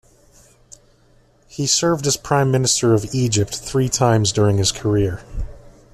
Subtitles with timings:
[1.47, 5.21] He served as Prime Minister of Egypt three times during his career.